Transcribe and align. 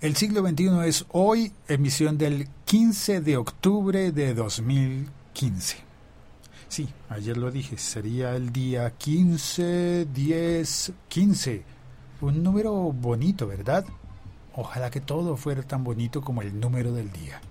El 0.00 0.16
siglo 0.16 0.40
XXI 0.40 0.88
es 0.88 1.04
hoy, 1.10 1.52
emisión 1.68 2.16
del 2.16 2.48
15 2.64 3.20
de 3.20 3.36
octubre 3.36 4.12
de 4.12 4.32
2015. 4.32 5.76
Sí, 6.68 6.88
ayer 7.10 7.36
lo 7.36 7.50
dije, 7.50 7.76
sería 7.76 8.34
el 8.34 8.50
día 8.50 8.90
15, 8.96 10.06
10, 10.06 10.92
15. 11.06 11.62
Un 12.22 12.42
número 12.42 12.72
bonito, 12.72 13.46
¿verdad? 13.46 13.84
Ojalá 14.54 14.90
que 14.90 15.02
todo 15.02 15.36
fuera 15.36 15.62
tan 15.64 15.84
bonito 15.84 16.22
como 16.22 16.40
el 16.40 16.58
número 16.58 16.94
del 16.94 17.12
día. 17.12 17.42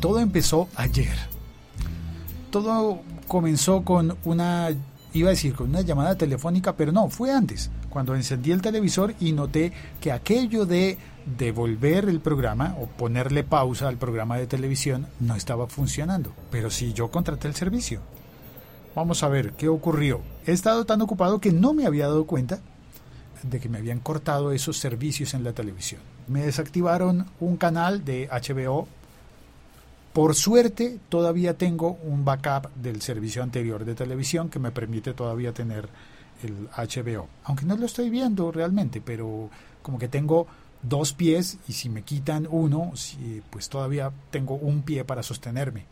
Todo 0.00 0.18
empezó 0.18 0.66
ayer. 0.76 1.14
Todo 2.50 3.02
comenzó 3.30 3.84
con 3.84 4.16
una, 4.24 4.70
iba 5.12 5.28
a 5.28 5.30
decir, 5.30 5.54
con 5.54 5.68
una 5.68 5.82
llamada 5.82 6.16
telefónica, 6.16 6.74
pero 6.74 6.90
no, 6.90 7.08
fue 7.08 7.30
antes, 7.30 7.70
cuando 7.88 8.16
encendí 8.16 8.50
el 8.50 8.60
televisor 8.60 9.14
y 9.20 9.30
noté 9.30 9.72
que 10.00 10.10
aquello 10.10 10.66
de 10.66 10.98
devolver 11.38 12.08
el 12.08 12.18
programa 12.18 12.74
o 12.80 12.86
ponerle 12.86 13.44
pausa 13.44 13.86
al 13.86 13.98
programa 13.98 14.36
de 14.36 14.48
televisión 14.48 15.06
no 15.20 15.36
estaba 15.36 15.68
funcionando. 15.68 16.32
Pero 16.50 16.70
si 16.70 16.92
yo 16.92 17.12
contraté 17.12 17.46
el 17.46 17.54
servicio. 17.54 18.00
Vamos 18.96 19.22
a 19.22 19.28
ver 19.28 19.52
qué 19.52 19.68
ocurrió. 19.68 20.22
He 20.44 20.50
estado 20.50 20.84
tan 20.84 21.00
ocupado 21.00 21.40
que 21.40 21.52
no 21.52 21.72
me 21.72 21.86
había 21.86 22.08
dado 22.08 22.26
cuenta 22.26 22.58
de 23.44 23.60
que 23.60 23.68
me 23.68 23.78
habían 23.78 24.00
cortado 24.00 24.50
esos 24.50 24.76
servicios 24.76 25.34
en 25.34 25.44
la 25.44 25.52
televisión. 25.52 26.00
Me 26.26 26.44
desactivaron 26.44 27.26
un 27.38 27.56
canal 27.56 28.04
de 28.04 28.28
HBO 28.28 28.88
por 30.12 30.34
suerte, 30.34 30.98
todavía 31.08 31.56
tengo 31.56 31.98
un 32.02 32.24
backup 32.24 32.74
del 32.74 33.00
servicio 33.00 33.44
anterior 33.44 33.84
de 33.84 33.94
televisión 33.94 34.48
que 34.48 34.58
me 34.58 34.72
permite 34.72 35.14
todavía 35.14 35.52
tener 35.52 35.88
el 36.42 36.68
HBO. 36.70 37.28
Aunque 37.44 37.64
no 37.64 37.76
lo 37.76 37.86
estoy 37.86 38.10
viendo 38.10 38.50
realmente, 38.50 39.00
pero 39.00 39.50
como 39.82 39.98
que 39.98 40.08
tengo 40.08 40.48
dos 40.82 41.12
pies 41.12 41.58
y 41.68 41.74
si 41.74 41.88
me 41.88 42.02
quitan 42.02 42.48
uno, 42.50 42.92
pues 43.50 43.68
todavía 43.68 44.10
tengo 44.32 44.54
un 44.54 44.82
pie 44.82 45.04
para 45.04 45.22
sostenerme. 45.22 45.84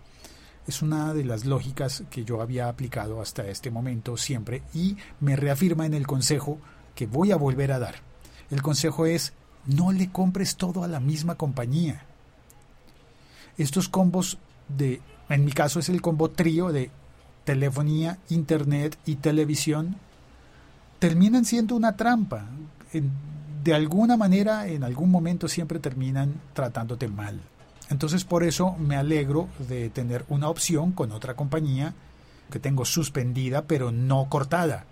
Es 0.67 0.83
una 0.83 1.15
de 1.15 1.25
las 1.25 1.45
lógicas 1.45 2.03
que 2.11 2.25
yo 2.25 2.43
había 2.43 2.69
aplicado 2.69 3.21
hasta 3.21 3.47
este 3.47 3.71
momento 3.71 4.17
siempre 4.17 4.63
y 4.75 4.97
me 5.21 5.37
reafirma 5.37 5.87
en 5.87 5.95
el 5.95 6.09
consejo 6.09 6.59
que 6.97 7.07
voy 7.07 7.31
a 7.31 7.37
volver 7.37 7.71
a 7.71 7.79
dar. 7.79 7.97
El 8.51 8.63
consejo 8.63 9.07
es 9.07 9.33
no 9.67 9.93
le 9.93 10.11
compres 10.11 10.57
todo 10.57 10.83
a 10.83 10.89
la 10.89 10.99
misma 10.99 11.37
compañía 11.37 12.08
estos 13.59 13.89
combos 13.89 14.39
de, 14.69 15.01
en 15.29 15.45
mi 15.45 15.53
caso 15.53 15.81
es 15.81 15.89
el 15.89 16.01
combo 16.01 16.31
trío 16.31 16.73
de 16.73 16.91
telefonía, 17.45 18.19
internet 18.29 18.99
y 19.07 19.17
televisión, 19.17 19.97
terminan 20.99 21.45
siendo 21.45 21.75
una 21.77 21.97
trampa. 21.97 22.47
de 23.65 23.75
alguna 23.75 24.17
manera, 24.17 24.67
en 24.67 24.85
algún 24.85 25.11
momento 25.11 25.49
siempre 25.49 25.79
terminan 25.79 26.35
tratándote 26.55 27.09
mal. 27.09 27.41
Entonces 27.91 28.25
por 28.25 28.45
eso 28.45 28.77
me 28.79 28.97
alegro 28.97 29.49
de 29.69 29.89
tener 29.91 30.25
una 30.29 30.49
opción 30.49 30.93
con 30.93 31.13
otra 31.13 31.35
compañía 31.35 31.95
que 32.51 32.59
tengo 32.59 32.85
suspendida 32.85 33.63
pero 33.63 33.93
no 33.93 34.29
cortada. 34.29 34.85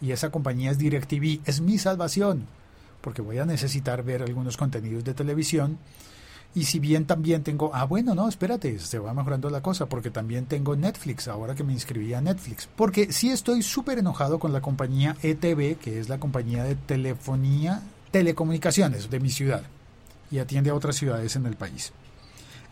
Y 0.00 0.12
esa 0.12 0.30
compañía 0.30 0.70
es 0.70 0.78
DirecTV, 0.78 1.40
es 1.46 1.60
mi 1.60 1.78
salvación, 1.78 2.46
porque 3.00 3.22
voy 3.22 3.38
a 3.38 3.46
necesitar 3.46 4.02
ver 4.02 4.22
algunos 4.22 4.56
contenidos 4.56 5.04
de 5.04 5.14
televisión 5.14 5.78
y 6.54 6.64
si 6.64 6.78
bien 6.78 7.04
también 7.04 7.42
tengo, 7.42 7.72
ah, 7.74 7.84
bueno, 7.84 8.14
no, 8.14 8.28
espérate, 8.28 8.78
se 8.78 9.00
va 9.00 9.12
mejorando 9.12 9.50
la 9.50 9.60
cosa, 9.60 9.86
porque 9.86 10.10
también 10.10 10.46
tengo 10.46 10.76
Netflix, 10.76 11.26
ahora 11.26 11.54
que 11.54 11.64
me 11.64 11.72
inscribí 11.72 12.14
a 12.14 12.20
Netflix. 12.20 12.68
Porque 12.76 13.12
sí 13.12 13.30
estoy 13.30 13.62
súper 13.62 13.98
enojado 13.98 14.38
con 14.38 14.52
la 14.52 14.60
compañía 14.60 15.16
ETV, 15.20 15.76
que 15.78 15.98
es 15.98 16.08
la 16.08 16.18
compañía 16.18 16.62
de 16.62 16.76
telefonía, 16.76 17.82
telecomunicaciones 18.12 19.10
de 19.10 19.18
mi 19.18 19.30
ciudad, 19.30 19.64
y 20.30 20.38
atiende 20.38 20.70
a 20.70 20.74
otras 20.74 20.94
ciudades 20.94 21.34
en 21.34 21.46
el 21.46 21.56
país. 21.56 21.92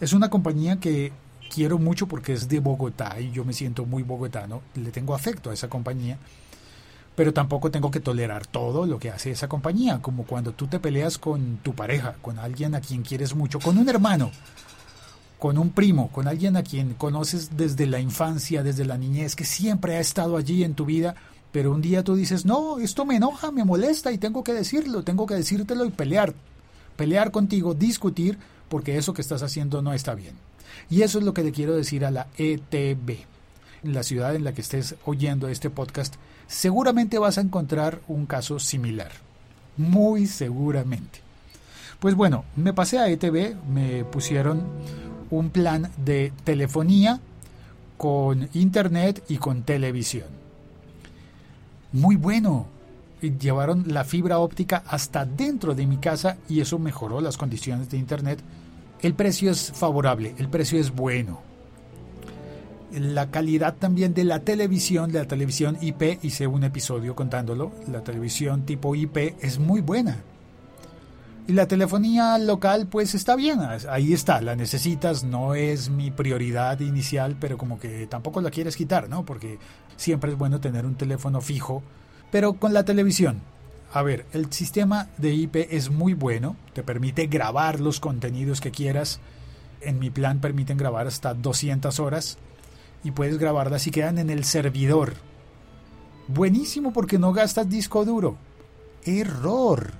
Es 0.00 0.12
una 0.12 0.30
compañía 0.30 0.78
que 0.78 1.12
quiero 1.52 1.78
mucho 1.78 2.06
porque 2.06 2.34
es 2.34 2.48
de 2.48 2.60
Bogotá 2.60 3.20
y 3.20 3.32
yo 3.32 3.44
me 3.44 3.52
siento 3.52 3.84
muy 3.84 4.04
bogotano, 4.04 4.62
le 4.76 4.90
tengo 4.90 5.14
afecto 5.14 5.50
a 5.50 5.54
esa 5.54 5.68
compañía 5.68 6.18
pero 7.14 7.32
tampoco 7.32 7.70
tengo 7.70 7.90
que 7.90 8.00
tolerar 8.00 8.46
todo 8.46 8.86
lo 8.86 8.98
que 8.98 9.10
hace 9.10 9.30
esa 9.30 9.48
compañía, 9.48 10.00
como 10.00 10.24
cuando 10.24 10.52
tú 10.52 10.66
te 10.66 10.80
peleas 10.80 11.18
con 11.18 11.58
tu 11.62 11.74
pareja, 11.74 12.16
con 12.22 12.38
alguien 12.38 12.74
a 12.74 12.80
quien 12.80 13.02
quieres 13.02 13.34
mucho, 13.34 13.58
con 13.58 13.78
un 13.78 13.88
hermano, 13.88 14.30
con 15.38 15.58
un 15.58 15.70
primo, 15.70 16.08
con 16.12 16.28
alguien 16.28 16.56
a 16.56 16.62
quien 16.62 16.94
conoces 16.94 17.56
desde 17.56 17.86
la 17.86 18.00
infancia, 18.00 18.62
desde 18.62 18.84
la 18.84 18.96
niñez, 18.96 19.36
que 19.36 19.44
siempre 19.44 19.96
ha 19.96 20.00
estado 20.00 20.36
allí 20.36 20.64
en 20.64 20.74
tu 20.74 20.84
vida, 20.84 21.14
pero 21.50 21.72
un 21.72 21.82
día 21.82 22.02
tú 22.02 22.14
dices, 22.14 22.46
no, 22.46 22.78
esto 22.78 23.04
me 23.04 23.16
enoja, 23.16 23.50
me 23.50 23.64
molesta 23.64 24.10
y 24.10 24.18
tengo 24.18 24.42
que 24.42 24.54
decirlo, 24.54 25.02
tengo 25.02 25.26
que 25.26 25.34
decírtelo 25.34 25.84
y 25.84 25.90
pelear, 25.90 26.32
pelear 26.96 27.30
contigo, 27.30 27.74
discutir, 27.74 28.38
porque 28.70 28.96
eso 28.96 29.12
que 29.12 29.20
estás 29.20 29.42
haciendo 29.42 29.82
no 29.82 29.92
está 29.92 30.14
bien. 30.14 30.34
Y 30.88 31.02
eso 31.02 31.18
es 31.18 31.24
lo 31.24 31.34
que 31.34 31.42
le 31.42 31.52
quiero 31.52 31.74
decir 31.74 32.06
a 32.06 32.10
la 32.10 32.28
ETB. 32.38 33.18
La 33.82 34.02
ciudad 34.02 34.34
en 34.34 34.44
la 34.44 34.54
que 34.54 34.62
estés 34.62 34.94
oyendo 35.04 35.48
este 35.48 35.68
podcast, 35.68 36.14
seguramente 36.46 37.18
vas 37.18 37.38
a 37.38 37.42
encontrar 37.42 38.00
un 38.08 38.26
caso 38.26 38.58
similar. 38.58 39.12
Muy 39.76 40.26
seguramente. 40.26 41.20
Pues 42.00 42.14
bueno, 42.14 42.44
me 42.56 42.72
pasé 42.72 42.98
a 42.98 43.08
ETV, 43.08 43.54
me 43.68 44.04
pusieron 44.04 44.62
un 45.30 45.50
plan 45.50 45.90
de 46.04 46.32
telefonía 46.44 47.20
con 47.96 48.48
internet 48.54 49.24
y 49.28 49.38
con 49.38 49.62
televisión. 49.62 50.26
Muy 51.92 52.16
bueno. 52.16 52.66
Llevaron 53.20 53.84
la 53.86 54.02
fibra 54.02 54.40
óptica 54.40 54.82
hasta 54.84 55.24
dentro 55.24 55.76
de 55.76 55.86
mi 55.86 55.98
casa 55.98 56.38
y 56.48 56.60
eso 56.60 56.80
mejoró 56.80 57.20
las 57.20 57.36
condiciones 57.36 57.88
de 57.88 57.96
internet. 57.96 58.40
El 59.00 59.14
precio 59.14 59.52
es 59.52 59.70
favorable, 59.70 60.34
el 60.38 60.48
precio 60.48 60.80
es 60.80 60.90
bueno 60.90 61.51
la 62.92 63.30
calidad 63.30 63.76
también 63.76 64.14
de 64.14 64.24
la 64.24 64.40
televisión, 64.40 65.10
de 65.12 65.20
la 65.20 65.26
televisión 65.26 65.78
IP, 65.80 66.22
hice 66.22 66.46
un 66.46 66.64
episodio 66.64 67.14
contándolo, 67.14 67.72
la 67.90 68.02
televisión 68.02 68.64
tipo 68.66 68.94
IP 68.94 69.34
es 69.40 69.58
muy 69.58 69.80
buena. 69.80 70.18
Y 71.48 71.54
la 71.54 71.66
telefonía 71.66 72.38
local 72.38 72.86
pues 72.86 73.14
está 73.14 73.34
bien, 73.34 73.60
ahí 73.88 74.12
está, 74.12 74.40
la 74.40 74.54
necesitas, 74.54 75.24
no 75.24 75.54
es 75.54 75.90
mi 75.90 76.10
prioridad 76.10 76.78
inicial, 76.80 77.36
pero 77.40 77.58
como 77.58 77.80
que 77.80 78.06
tampoco 78.06 78.40
la 78.40 78.50
quieres 78.50 78.76
quitar, 78.76 79.08
¿no? 79.08 79.24
Porque 79.24 79.58
siempre 79.96 80.30
es 80.30 80.38
bueno 80.38 80.60
tener 80.60 80.86
un 80.86 80.94
teléfono 80.94 81.40
fijo, 81.40 81.82
pero 82.30 82.54
con 82.54 82.72
la 82.72 82.84
televisión. 82.84 83.40
A 83.92 84.02
ver, 84.02 84.24
el 84.32 84.52
sistema 84.52 85.08
de 85.18 85.34
IP 85.34 85.56
es 85.70 85.90
muy 85.90 86.14
bueno, 86.14 86.56
te 86.74 86.82
permite 86.82 87.26
grabar 87.26 87.80
los 87.80 88.00
contenidos 88.00 88.60
que 88.60 88.70
quieras. 88.70 89.20
En 89.80 89.98
mi 89.98 90.10
plan 90.10 90.40
permiten 90.40 90.78
grabar 90.78 91.06
hasta 91.08 91.34
200 91.34 91.98
horas 91.98 92.38
y 93.04 93.10
puedes 93.10 93.38
grabarlas 93.38 93.86
y 93.86 93.90
quedan 93.90 94.18
en 94.18 94.30
el 94.30 94.44
servidor. 94.44 95.14
Buenísimo 96.28 96.92
porque 96.92 97.18
no 97.18 97.32
gastas 97.32 97.68
disco 97.68 98.04
duro. 98.04 98.36
Error. 99.04 99.92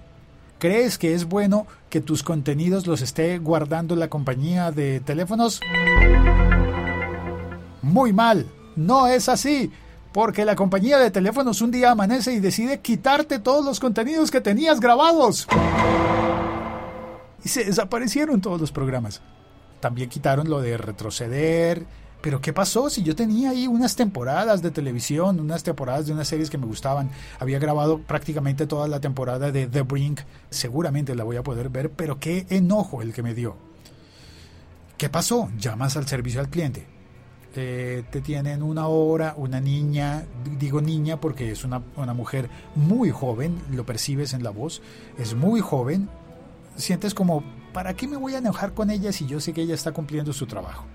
¿Crees 0.58 0.96
que 0.96 1.14
es 1.14 1.24
bueno 1.24 1.66
que 1.90 2.00
tus 2.00 2.22
contenidos 2.22 2.86
los 2.86 3.02
esté 3.02 3.38
guardando 3.38 3.96
la 3.96 4.08
compañía 4.08 4.70
de 4.70 5.00
teléfonos? 5.00 5.60
Muy 7.82 8.12
mal. 8.12 8.46
No 8.76 9.08
es 9.08 9.28
así. 9.28 9.72
Porque 10.12 10.44
la 10.44 10.54
compañía 10.54 10.98
de 10.98 11.10
teléfonos 11.10 11.62
un 11.62 11.70
día 11.70 11.90
amanece 11.90 12.32
y 12.32 12.40
decide 12.40 12.80
quitarte 12.80 13.38
todos 13.38 13.64
los 13.64 13.80
contenidos 13.80 14.30
que 14.30 14.40
tenías 14.40 14.78
grabados. 14.78 15.48
Y 17.44 17.48
se 17.48 17.64
desaparecieron 17.64 18.40
todos 18.40 18.60
los 18.60 18.70
programas. 18.70 19.20
También 19.80 20.08
quitaron 20.08 20.48
lo 20.48 20.60
de 20.60 20.76
retroceder 20.76 21.86
pero 22.22 22.40
¿qué 22.40 22.52
pasó? 22.52 22.88
Si 22.88 23.02
yo 23.02 23.16
tenía 23.16 23.50
ahí 23.50 23.66
unas 23.66 23.96
temporadas 23.96 24.62
de 24.62 24.70
televisión, 24.70 25.40
unas 25.40 25.64
temporadas 25.64 26.06
de 26.06 26.12
unas 26.12 26.28
series 26.28 26.48
que 26.50 26.56
me 26.56 26.66
gustaban, 26.66 27.10
había 27.40 27.58
grabado 27.58 27.98
prácticamente 27.98 28.66
toda 28.66 28.86
la 28.86 29.00
temporada 29.00 29.50
de 29.50 29.66
The 29.66 29.82
Brink, 29.82 30.20
seguramente 30.48 31.16
la 31.16 31.24
voy 31.24 31.36
a 31.36 31.42
poder 31.42 31.68
ver, 31.68 31.90
pero 31.90 32.20
qué 32.20 32.46
enojo 32.48 33.02
el 33.02 33.12
que 33.12 33.24
me 33.24 33.34
dio. 33.34 33.56
¿Qué 34.96 35.08
pasó? 35.08 35.50
Llamas 35.58 35.96
al 35.96 36.06
servicio 36.06 36.40
al 36.40 36.48
cliente. 36.48 36.86
Eh, 37.56 38.04
te 38.10 38.20
tienen 38.20 38.62
una 38.62 38.86
hora, 38.86 39.34
una 39.36 39.60
niña, 39.60 40.24
digo 40.58 40.80
niña 40.80 41.20
porque 41.20 41.50
es 41.50 41.64
una, 41.64 41.82
una 41.96 42.14
mujer 42.14 42.48
muy 42.76 43.10
joven, 43.10 43.60
lo 43.72 43.84
percibes 43.84 44.32
en 44.32 44.44
la 44.44 44.50
voz, 44.50 44.80
es 45.18 45.34
muy 45.34 45.60
joven, 45.60 46.08
sientes 46.76 47.14
como, 47.14 47.42
¿para 47.74 47.94
qué 47.94 48.06
me 48.06 48.16
voy 48.16 48.36
a 48.36 48.38
enojar 48.38 48.74
con 48.74 48.90
ella 48.90 49.12
si 49.12 49.26
yo 49.26 49.40
sé 49.40 49.52
que 49.52 49.62
ella 49.62 49.74
está 49.74 49.90
cumpliendo 49.90 50.32
su 50.32 50.46
trabajo? 50.46 50.86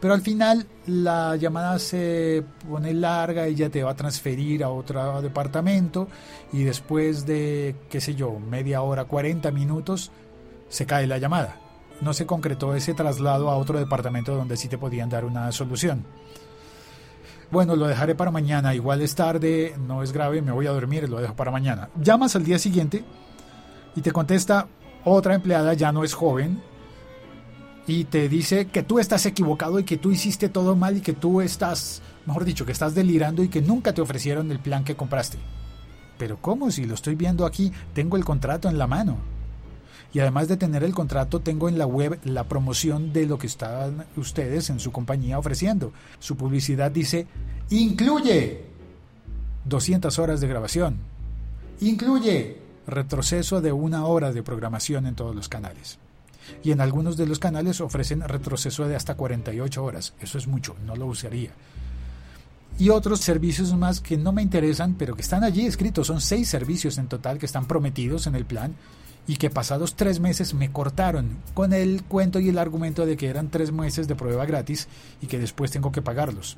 Pero 0.00 0.14
al 0.14 0.22
final 0.22 0.66
la 0.86 1.36
llamada 1.36 1.78
se 1.78 2.42
pone 2.68 2.94
larga, 2.94 3.46
ella 3.46 3.68
te 3.68 3.82
va 3.82 3.90
a 3.90 3.96
transferir 3.96 4.64
a 4.64 4.70
otro 4.70 5.20
departamento 5.20 6.08
y 6.52 6.62
después 6.64 7.26
de, 7.26 7.76
qué 7.90 8.00
sé 8.00 8.14
yo, 8.14 8.38
media 8.38 8.80
hora, 8.80 9.04
40 9.04 9.50
minutos, 9.50 10.10
se 10.70 10.86
cae 10.86 11.06
la 11.06 11.18
llamada. 11.18 11.58
No 12.00 12.14
se 12.14 12.24
concretó 12.24 12.74
ese 12.74 12.94
traslado 12.94 13.50
a 13.50 13.58
otro 13.58 13.78
departamento 13.78 14.34
donde 14.34 14.56
sí 14.56 14.68
te 14.68 14.78
podían 14.78 15.10
dar 15.10 15.26
una 15.26 15.52
solución. 15.52 16.04
bueno, 17.50 17.76
lo 17.76 17.86
dejaré 17.86 18.14
para 18.14 18.30
mañana, 18.30 18.74
igual 18.74 19.02
es 19.02 19.14
tarde, 19.14 19.74
no 19.86 20.02
es 20.02 20.12
grave, 20.12 20.40
me 20.40 20.52
voy 20.52 20.66
a 20.66 20.70
dormir, 20.70 21.10
lo 21.10 21.20
dejo 21.20 21.34
para 21.36 21.50
mañana. 21.50 21.90
Llamas 22.00 22.36
al 22.36 22.44
día 22.44 22.58
siguiente 22.58 23.04
y 23.94 24.00
te 24.00 24.12
contesta 24.12 24.66
otra 25.04 25.34
empleada, 25.34 25.74
ya 25.74 25.92
no 25.92 26.04
es 26.04 26.14
joven, 26.14 26.62
y 27.86 28.04
te 28.04 28.28
dice 28.28 28.66
que 28.66 28.82
tú 28.82 28.98
estás 28.98 29.26
equivocado 29.26 29.78
y 29.78 29.84
que 29.84 29.96
tú 29.96 30.12
hiciste 30.12 30.48
todo 30.48 30.76
mal 30.76 30.98
y 30.98 31.00
que 31.00 31.12
tú 31.12 31.40
estás, 31.40 32.02
mejor 32.26 32.44
dicho, 32.44 32.66
que 32.66 32.72
estás 32.72 32.94
delirando 32.94 33.42
y 33.42 33.48
que 33.48 33.62
nunca 33.62 33.92
te 33.92 34.00
ofrecieron 34.00 34.50
el 34.50 34.60
plan 34.60 34.84
que 34.84 34.96
compraste. 34.96 35.38
Pero 36.18 36.40
¿cómo? 36.40 36.70
Si 36.70 36.84
lo 36.84 36.94
estoy 36.94 37.14
viendo 37.14 37.46
aquí, 37.46 37.72
tengo 37.94 38.16
el 38.16 38.24
contrato 38.24 38.68
en 38.68 38.78
la 38.78 38.86
mano. 38.86 39.16
Y 40.12 40.18
además 40.18 40.48
de 40.48 40.56
tener 40.56 40.82
el 40.82 40.94
contrato, 40.94 41.40
tengo 41.40 41.68
en 41.68 41.78
la 41.78 41.86
web 41.86 42.18
la 42.24 42.44
promoción 42.44 43.12
de 43.12 43.26
lo 43.26 43.38
que 43.38 43.46
están 43.46 44.06
ustedes 44.16 44.68
en 44.70 44.80
su 44.80 44.92
compañía 44.92 45.38
ofreciendo. 45.38 45.92
Su 46.18 46.36
publicidad 46.36 46.90
dice, 46.90 47.26
incluye 47.70 48.64
200 49.64 50.18
horas 50.18 50.40
de 50.40 50.48
grabación. 50.48 50.98
Incluye 51.80 52.58
retroceso 52.86 53.60
de 53.60 53.72
una 53.72 54.04
hora 54.04 54.32
de 54.32 54.42
programación 54.42 55.06
en 55.06 55.14
todos 55.14 55.34
los 55.34 55.48
canales. 55.48 55.98
Y 56.62 56.72
en 56.72 56.80
algunos 56.80 57.16
de 57.16 57.26
los 57.26 57.38
canales 57.38 57.80
ofrecen 57.80 58.20
retroceso 58.20 58.86
de 58.86 58.96
hasta 58.96 59.14
48 59.14 59.84
horas. 59.84 60.14
Eso 60.20 60.38
es 60.38 60.46
mucho, 60.46 60.76
no 60.86 60.96
lo 60.96 61.06
usaría 61.06 61.50
y 62.80 62.88
otros 62.88 63.20
servicios 63.20 63.74
más 63.74 64.00
que 64.00 64.16
no 64.16 64.32
me 64.32 64.40
interesan, 64.40 64.94
pero 64.94 65.14
que 65.14 65.20
están 65.20 65.44
allí 65.44 65.66
escritos. 65.66 66.06
Son 66.06 66.20
seis 66.22 66.48
servicios 66.48 66.96
en 66.96 67.08
total 67.08 67.38
que 67.38 67.44
están 67.44 67.66
prometidos 67.66 68.26
en 68.26 68.34
el 68.34 68.46
plan 68.46 68.74
y 69.26 69.36
que 69.36 69.50
pasados 69.50 69.96
tres 69.96 70.18
meses 70.18 70.54
me 70.54 70.72
cortaron 70.72 71.36
con 71.52 71.74
el 71.74 72.02
cuento 72.04 72.40
y 72.40 72.48
el 72.48 72.58
argumento 72.58 73.04
de 73.04 73.18
que 73.18 73.28
eran 73.28 73.50
tres 73.50 73.70
meses 73.70 74.08
de 74.08 74.16
prueba 74.16 74.46
gratis 74.46 74.88
y 75.20 75.26
que 75.26 75.38
después 75.38 75.70
tengo 75.70 75.92
que 75.92 76.00
pagarlos. 76.00 76.56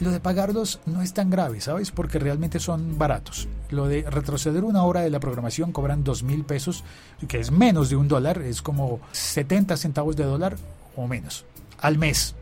Lo 0.00 0.10
de 0.10 0.20
pagarlos 0.20 0.80
no 0.86 1.02
es 1.02 1.14
tan 1.14 1.30
grave, 1.30 1.60
¿sabes? 1.60 1.90
Porque 1.90 2.18
realmente 2.18 2.58
son 2.58 2.98
baratos. 2.98 3.48
Lo 3.70 3.86
de 3.86 4.02
retroceder 4.02 4.64
una 4.64 4.82
hora 4.84 5.02
de 5.02 5.10
la 5.10 5.20
programación 5.20 5.72
cobran 5.72 6.04
dos 6.04 6.22
mil 6.22 6.44
pesos, 6.44 6.84
que 7.28 7.40
es 7.40 7.50
menos 7.50 7.90
de 7.90 7.96
un 7.96 8.08
dólar, 8.08 8.42
es 8.42 8.60
como 8.60 9.00
70 9.12 9.76
centavos 9.76 10.16
de 10.16 10.24
dólar 10.24 10.56
o 10.96 11.06
menos 11.06 11.44
al 11.78 11.98
mes. 11.98 12.34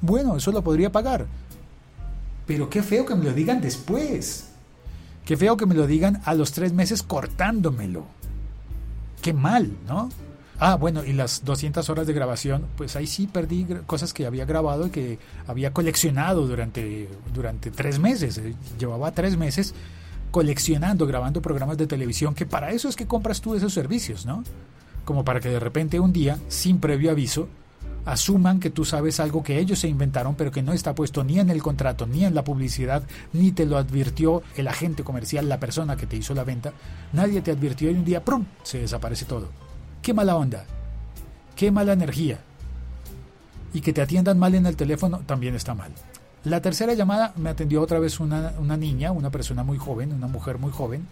Bueno, 0.00 0.36
eso 0.36 0.52
lo 0.52 0.62
podría 0.62 0.90
pagar 0.90 1.26
pero 2.46 2.68
qué 2.68 2.82
feo 2.82 3.06
que 3.06 3.14
me 3.14 3.24
lo 3.24 3.32
digan 3.32 3.60
después. 3.60 4.50
Qué 5.24 5.36
feo 5.36 5.56
que 5.56 5.66
me 5.66 5.74
lo 5.74 5.86
digan 5.86 6.20
a 6.24 6.34
los 6.34 6.52
tres 6.52 6.72
meses 6.72 7.02
cortándomelo. 7.02 8.04
Qué 9.22 9.32
mal, 9.32 9.72
¿no? 9.86 10.10
Ah, 10.66 10.76
bueno, 10.76 11.04
y 11.04 11.12
las 11.12 11.44
200 11.44 11.90
horas 11.90 12.06
de 12.06 12.14
grabación, 12.14 12.64
pues 12.78 12.96
ahí 12.96 13.06
sí 13.06 13.26
perdí 13.26 13.66
cosas 13.84 14.14
que 14.14 14.24
había 14.24 14.46
grabado 14.46 14.86
y 14.86 14.90
que 14.90 15.18
había 15.46 15.74
coleccionado 15.74 16.46
durante, 16.46 17.06
durante 17.34 17.70
tres 17.70 17.98
meses. 17.98 18.38
Eh, 18.38 18.54
llevaba 18.78 19.12
tres 19.12 19.36
meses 19.36 19.74
coleccionando, 20.30 21.06
grabando 21.06 21.42
programas 21.42 21.76
de 21.76 21.86
televisión, 21.86 22.34
que 22.34 22.46
para 22.46 22.70
eso 22.70 22.88
es 22.88 22.96
que 22.96 23.06
compras 23.06 23.42
tú 23.42 23.54
esos 23.54 23.74
servicios, 23.74 24.24
¿no? 24.24 24.42
Como 25.04 25.22
para 25.22 25.38
que 25.38 25.50
de 25.50 25.60
repente 25.60 26.00
un 26.00 26.14
día, 26.14 26.38
sin 26.48 26.78
previo 26.78 27.10
aviso, 27.10 27.46
asuman 28.06 28.58
que 28.58 28.70
tú 28.70 28.86
sabes 28.86 29.20
algo 29.20 29.42
que 29.42 29.58
ellos 29.58 29.80
se 29.80 29.88
inventaron, 29.88 30.34
pero 30.34 30.50
que 30.50 30.62
no 30.62 30.72
está 30.72 30.94
puesto 30.94 31.24
ni 31.24 31.40
en 31.40 31.50
el 31.50 31.62
contrato, 31.62 32.06
ni 32.06 32.24
en 32.24 32.34
la 32.34 32.42
publicidad, 32.42 33.02
ni 33.34 33.52
te 33.52 33.66
lo 33.66 33.76
advirtió 33.76 34.42
el 34.56 34.66
agente 34.68 35.04
comercial, 35.04 35.46
la 35.46 35.60
persona 35.60 35.98
que 35.98 36.06
te 36.06 36.16
hizo 36.16 36.32
la 36.32 36.44
venta. 36.44 36.72
Nadie 37.12 37.42
te 37.42 37.50
advirtió 37.50 37.90
y 37.90 37.96
un 37.96 38.06
día, 38.06 38.24
¡prum!, 38.24 38.46
se 38.62 38.78
desaparece 38.78 39.26
todo. 39.26 39.63
Qué 40.04 40.14
mala 40.14 40.36
onda, 40.36 40.64
qué 41.56 41.72
mala 41.72 41.94
energía. 41.94 42.38
Y 43.72 43.80
que 43.80 43.92
te 43.92 44.02
atiendan 44.02 44.38
mal 44.38 44.54
en 44.54 44.66
el 44.66 44.76
teléfono 44.76 45.22
también 45.26 45.56
está 45.56 45.74
mal. 45.74 45.90
La 46.44 46.62
tercera 46.62 46.94
llamada 46.94 47.32
me 47.36 47.50
atendió 47.50 47.82
otra 47.82 47.98
vez 47.98 48.20
una, 48.20 48.52
una 48.60 48.76
niña, 48.76 49.10
una 49.10 49.30
persona 49.30 49.64
muy 49.64 49.78
joven, 49.78 50.12
una 50.12 50.28
mujer 50.28 50.58
muy 50.58 50.70
joven, 50.70 51.08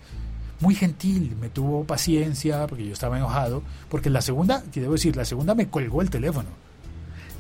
muy 0.61 0.77
gentil, 0.77 1.35
me 1.41 1.49
tuvo 1.49 1.83
paciencia 1.85 2.69
porque 2.69 2.87
yo 2.87 2.93
estaba 2.93 3.17
enojado, 3.17 3.65
porque 3.89 4.11
la 4.11 4.21
segunda, 4.21 4.63
que 4.71 4.81
debo 4.81 4.93
decir, 4.93 5.17
la 5.17 5.25
segunda 5.25 5.57
me 5.57 5.69
colgó 5.69 6.03
el 6.03 6.11
teléfono 6.11 6.51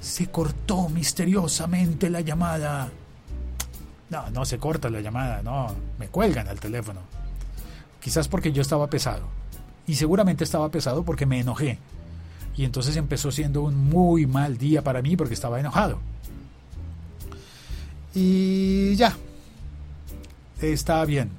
se 0.03 0.27
cortó 0.27 0.89
misteriosamente 0.89 2.11
la 2.11 2.21
llamada. 2.21 2.91
No, 4.11 4.29
no 4.31 4.45
se 4.45 4.59
corta 4.59 4.91
la 4.91 5.01
llamada, 5.01 5.41
no, 5.43 5.75
me 5.99 6.09
cuelgan 6.09 6.49
al 6.49 6.59
teléfono. 6.59 7.01
Quizás 8.01 8.27
porque 8.27 8.53
yo 8.53 8.63
estaba 8.63 8.91
pesado. 8.91 9.42
Y 9.87 9.95
seguramente 9.95 10.45
estaba 10.45 10.71
pesado 10.71 11.05
porque 11.05 11.27
me 11.27 11.41
enojé. 11.41 11.79
Y 12.57 12.65
entonces 12.65 12.97
empezó 12.97 13.31
siendo 13.31 13.63
un 13.63 13.77
muy 13.89 14.27
mal 14.27 14.59
día 14.59 14.83
para 14.83 15.03
mí 15.03 15.17
porque 15.17 15.35
estaba 15.35 15.59
enojado. 15.59 15.99
Y 18.15 18.95
ya. 18.97 19.17
Está 20.61 21.05
bien. 21.05 21.31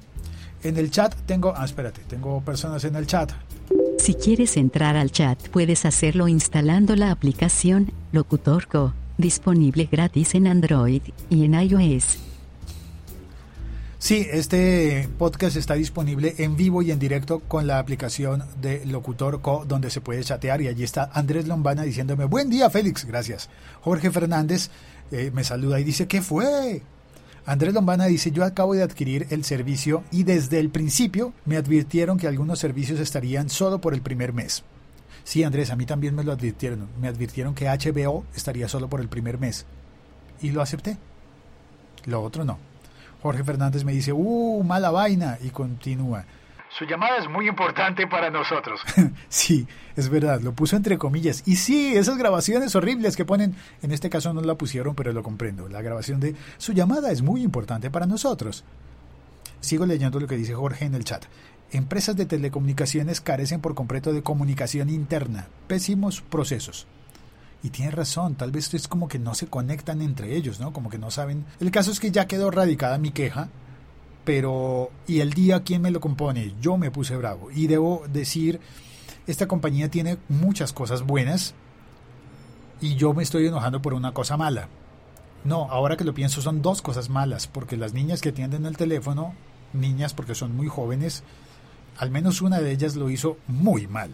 En 0.62 0.76
el 0.76 0.90
chat 0.90 1.14
tengo... 1.26 1.54
Ah, 1.56 1.64
espérate, 1.64 2.02
tengo 2.08 2.40
personas 2.40 2.84
en 2.84 2.96
el 2.96 3.06
chat. 3.06 3.32
Si 3.98 4.14
quieres 4.14 4.56
entrar 4.56 4.96
al 4.96 5.10
chat, 5.10 5.38
puedes 5.48 5.84
hacerlo 5.84 6.28
instalando 6.28 6.96
la 6.96 7.10
aplicación 7.10 7.92
Locutor 8.12 8.66
disponible 9.16 9.88
gratis 9.90 10.34
en 10.34 10.46
Android 10.46 11.02
y 11.30 11.44
en 11.44 11.54
iOS. 11.54 12.18
Sí, 14.04 14.28
este 14.30 15.08
podcast 15.16 15.56
está 15.56 15.72
disponible 15.72 16.34
en 16.36 16.56
vivo 16.56 16.82
y 16.82 16.90
en 16.90 16.98
directo 16.98 17.40
con 17.40 17.66
la 17.66 17.78
aplicación 17.78 18.44
de 18.60 18.84
Locutor 18.84 19.40
Co, 19.40 19.64
donde 19.66 19.88
se 19.88 20.02
puede 20.02 20.22
chatear. 20.22 20.60
Y 20.60 20.68
allí 20.68 20.84
está 20.84 21.08
Andrés 21.14 21.48
Lombana 21.48 21.84
diciéndome: 21.84 22.26
Buen 22.26 22.50
día, 22.50 22.68
Félix, 22.68 23.06
gracias. 23.06 23.48
Jorge 23.80 24.10
Fernández 24.10 24.68
eh, 25.10 25.30
me 25.32 25.42
saluda 25.42 25.80
y 25.80 25.84
dice: 25.84 26.06
¿Qué 26.06 26.20
fue? 26.20 26.82
Andrés 27.46 27.72
Lombana 27.72 28.04
dice, 28.04 28.30
yo 28.30 28.44
acabo 28.44 28.74
de 28.74 28.82
adquirir 28.82 29.26
el 29.30 29.42
servicio 29.42 30.04
y 30.10 30.24
desde 30.24 30.60
el 30.60 30.68
principio 30.68 31.32
me 31.46 31.56
advirtieron 31.56 32.18
que 32.18 32.28
algunos 32.28 32.58
servicios 32.58 33.00
estarían 33.00 33.48
solo 33.48 33.80
por 33.80 33.94
el 33.94 34.02
primer 34.02 34.34
mes. 34.34 34.64
Sí, 35.24 35.44
Andrés, 35.44 35.70
a 35.70 35.76
mí 35.76 35.86
también 35.86 36.14
me 36.14 36.24
lo 36.24 36.32
advirtieron. 36.32 36.88
Me 37.00 37.08
advirtieron 37.08 37.54
que 37.54 37.68
HBO 37.68 38.26
estaría 38.36 38.68
solo 38.68 38.86
por 38.86 39.00
el 39.00 39.08
primer 39.08 39.38
mes. 39.38 39.64
Y 40.42 40.50
lo 40.50 40.60
acepté. 40.60 40.98
Lo 42.04 42.22
otro 42.22 42.44
no. 42.44 42.73
Jorge 43.24 43.42
Fernández 43.42 43.86
me 43.86 43.92
dice, 43.92 44.12
uh, 44.12 44.62
mala 44.64 44.90
vaina. 44.90 45.38
Y 45.42 45.48
continúa. 45.48 46.26
Su 46.68 46.84
llamada 46.84 47.16
es 47.16 47.26
muy 47.26 47.48
importante 47.48 48.06
para 48.06 48.28
nosotros. 48.28 48.82
sí, 49.30 49.66
es 49.96 50.10
verdad, 50.10 50.42
lo 50.42 50.52
puso 50.52 50.76
entre 50.76 50.98
comillas. 50.98 51.42
Y 51.46 51.56
sí, 51.56 51.94
esas 51.96 52.18
grabaciones 52.18 52.76
horribles 52.76 53.16
que 53.16 53.24
ponen, 53.24 53.54
en 53.80 53.92
este 53.92 54.10
caso 54.10 54.34
no 54.34 54.42
la 54.42 54.56
pusieron, 54.56 54.94
pero 54.94 55.14
lo 55.14 55.22
comprendo. 55.22 55.70
La 55.70 55.80
grabación 55.80 56.20
de 56.20 56.36
su 56.58 56.74
llamada 56.74 57.12
es 57.12 57.22
muy 57.22 57.42
importante 57.42 57.90
para 57.90 58.04
nosotros. 58.04 58.62
Sigo 59.60 59.86
leyendo 59.86 60.20
lo 60.20 60.26
que 60.26 60.36
dice 60.36 60.52
Jorge 60.52 60.84
en 60.84 60.94
el 60.94 61.04
chat. 61.04 61.24
Empresas 61.72 62.16
de 62.16 62.26
telecomunicaciones 62.26 63.22
carecen 63.22 63.62
por 63.62 63.74
completo 63.74 64.12
de 64.12 64.22
comunicación 64.22 64.90
interna. 64.90 65.46
Pésimos 65.66 66.20
procesos. 66.20 66.86
Y 67.64 67.70
tiene 67.70 67.90
razón, 67.90 68.36
tal 68.36 68.52
vez 68.52 68.72
es 68.74 68.86
como 68.86 69.08
que 69.08 69.18
no 69.18 69.34
se 69.34 69.48
conectan 69.48 70.02
entre 70.02 70.36
ellos, 70.36 70.60
¿no? 70.60 70.72
Como 70.72 70.90
que 70.90 70.98
no 70.98 71.10
saben. 71.10 71.44
El 71.58 71.72
caso 71.72 71.90
es 71.90 71.98
que 71.98 72.12
ya 72.12 72.28
quedó 72.28 72.52
radicada 72.52 72.98
mi 72.98 73.10
queja 73.10 73.48
pero 74.24 74.90
¿y 75.06 75.20
el 75.20 75.32
día 75.32 75.62
quién 75.62 75.82
me 75.82 75.90
lo 75.90 76.00
compone? 76.00 76.54
Yo 76.60 76.76
me 76.76 76.90
puse 76.90 77.16
bravo. 77.16 77.50
Y 77.50 77.66
debo 77.66 78.04
decir, 78.10 78.60
esta 79.26 79.46
compañía 79.46 79.90
tiene 79.90 80.18
muchas 80.28 80.72
cosas 80.72 81.02
buenas 81.02 81.54
y 82.80 82.96
yo 82.96 83.14
me 83.14 83.22
estoy 83.22 83.46
enojando 83.46 83.80
por 83.82 83.94
una 83.94 84.12
cosa 84.12 84.36
mala. 84.36 84.68
No, 85.44 85.70
ahora 85.70 85.96
que 85.96 86.04
lo 86.04 86.14
pienso 86.14 86.40
son 86.40 86.62
dos 86.62 86.80
cosas 86.80 87.10
malas, 87.10 87.46
porque 87.46 87.76
las 87.76 87.92
niñas 87.92 88.22
que 88.22 88.30
atienden 88.30 88.64
el 88.64 88.78
teléfono, 88.78 89.34
niñas 89.74 90.14
porque 90.14 90.34
son 90.34 90.56
muy 90.56 90.68
jóvenes, 90.68 91.22
al 91.98 92.10
menos 92.10 92.40
una 92.40 92.60
de 92.60 92.72
ellas 92.72 92.96
lo 92.96 93.10
hizo 93.10 93.36
muy 93.46 93.86
mal. 93.86 94.10